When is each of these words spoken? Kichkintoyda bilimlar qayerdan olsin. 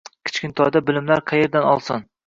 Kichkintoyda 0.29 0.83
bilimlar 0.89 1.25
qayerdan 1.35 1.73
olsin. 1.77 2.07